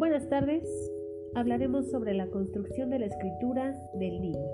[0.00, 0.64] Buenas tardes.
[1.34, 4.48] Hablaremos sobre la construcción de la escritura del niño.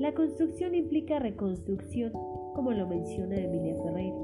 [0.00, 2.10] La construcción implica reconstrucción,
[2.56, 4.16] como lo menciona Emilia Ferreira.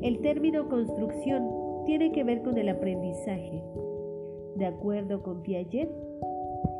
[0.00, 1.46] El término construcción
[1.84, 3.62] tiene que ver con el aprendizaje.
[4.56, 5.90] De acuerdo con Piaget,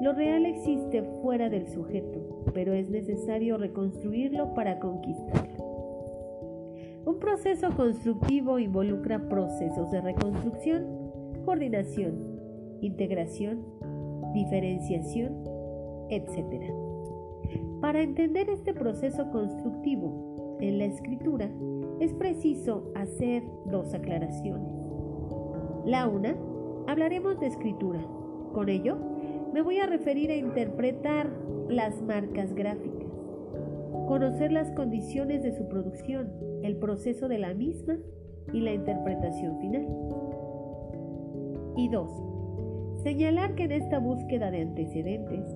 [0.01, 5.53] lo real existe fuera del sujeto, pero es necesario reconstruirlo para conquistarlo.
[7.05, 11.03] Un proceso constructivo involucra procesos de reconstrucción
[11.45, 12.41] coordinación,
[12.81, 13.65] integración,
[14.33, 15.45] diferenciación,
[16.11, 16.73] etc.
[17.81, 21.51] Para entender este proceso constructivo en la escritura
[22.01, 24.73] es preciso hacer dos aclaraciones.
[25.85, 26.37] La una,
[26.87, 28.01] hablaremos de escritura.
[28.53, 28.97] Con ello,
[29.53, 31.31] me voy a referir a interpretar
[31.69, 33.09] las marcas gráficas,
[34.07, 36.31] conocer las condiciones de su producción,
[36.63, 37.99] el proceso de la misma
[38.53, 39.87] y la interpretación final.
[41.77, 42.11] Y dos,
[43.03, 45.47] señalar que en esta búsqueda de antecedentes,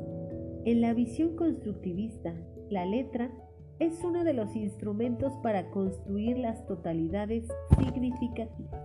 [0.65, 2.35] en la visión constructivista,
[2.71, 3.31] la letra
[3.79, 7.47] es uno de los instrumentos para construir las totalidades
[7.79, 8.83] significativas.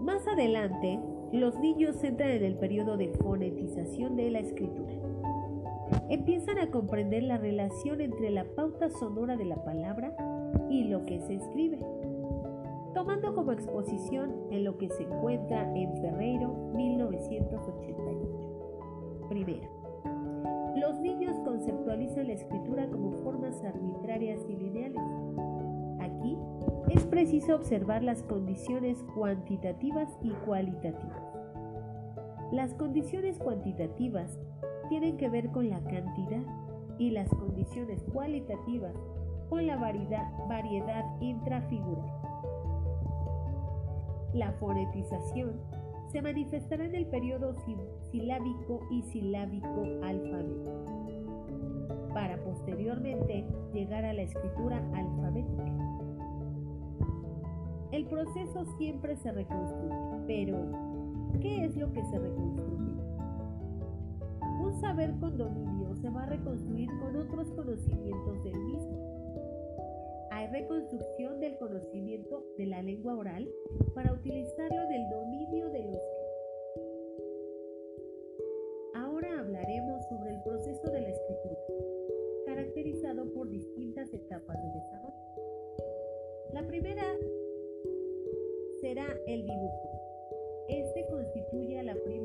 [0.00, 0.98] Más adelante,
[1.32, 4.94] los niños entran en el periodo de fonetización de la escritura.
[6.08, 10.16] Empiezan a comprender la relación entre la pauta sonora de la palabra
[10.70, 11.78] y lo que se escribe
[12.94, 19.28] tomando como exposición en lo que se encuentra en Ferreiro 1988.
[19.28, 19.68] Primero,
[20.76, 25.02] los niños conceptualizan la escritura como formas arbitrarias y lineales.
[26.00, 26.38] Aquí
[26.90, 31.20] es preciso observar las condiciones cuantitativas y cualitativas.
[32.52, 34.38] Las condiciones cuantitativas
[34.88, 36.44] tienen que ver con la cantidad
[36.98, 38.94] y las condiciones cualitativas
[39.48, 42.23] con la variedad, variedad intrafigural.
[44.34, 45.60] La fonetización
[46.10, 47.54] se manifestará en el periodo
[48.10, 50.84] silábico y silábico alfabético,
[52.12, 55.72] para posteriormente llegar a la escritura alfabética.
[57.92, 59.94] El proceso siempre se reconstruye,
[60.26, 60.58] pero
[61.40, 62.92] ¿qué es lo que se reconstruye?
[64.60, 69.13] Un saber con dominio se va a reconstruir con otros conocimientos del mismo
[70.34, 73.48] hay reconstrucción del conocimiento de la lengua oral
[73.94, 75.98] para utilizarlo en el dominio de los
[78.94, 81.56] Ahora hablaremos sobre el proceso de la escritura,
[82.46, 85.14] caracterizado por distintas etapas de desarrollo.
[86.52, 87.04] La primera
[88.80, 89.90] será el dibujo.
[90.68, 92.23] Este constituye la primera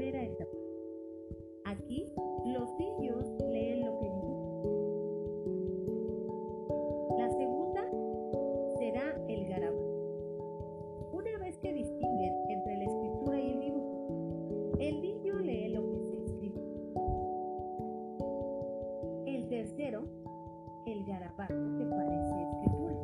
[21.30, 22.96] el garabato que parece escritura.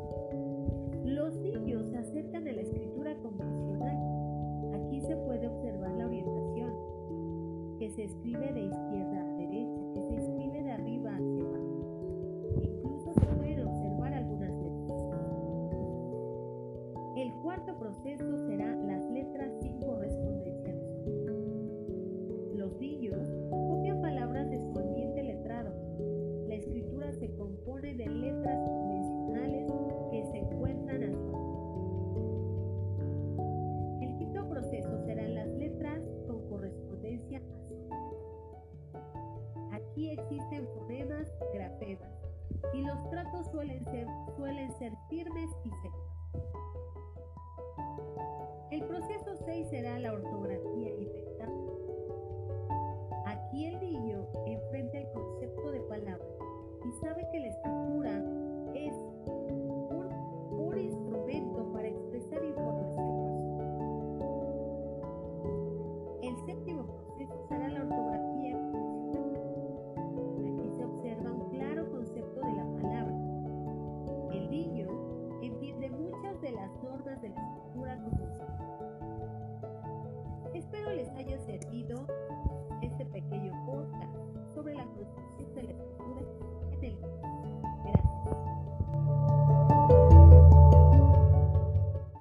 [1.04, 3.96] Los niños se acercan a la escritura convencional.
[4.74, 6.72] Aquí se puede observar la orientación,
[7.78, 12.60] que se escribe de izquierda a derecha, que se escribe de arriba hacia abajo.
[12.62, 15.02] Incluso se pueden observar algunas letras.
[17.16, 19.52] El cuarto proceso será las letras
[43.66, 44.06] suelen ser,
[44.36, 46.06] suelen ser firmes y secos.
[48.70, 50.35] El proceso 6 será la ortodoxia